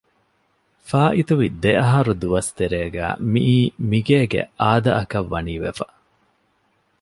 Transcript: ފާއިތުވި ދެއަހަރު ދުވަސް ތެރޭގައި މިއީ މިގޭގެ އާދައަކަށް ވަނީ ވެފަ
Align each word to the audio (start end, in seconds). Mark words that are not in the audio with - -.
ފާއިތުވި 0.87 1.47
ދެއަހަރު 1.63 2.13
ދުވަސް 2.21 2.51
ތެރޭގައި 2.57 3.15
މިއީ 3.31 3.59
މިގޭގެ 3.89 4.41
އާދައަކަށް 4.61 5.29
ވަނީ 5.33 5.55
ވެފަ 5.63 5.85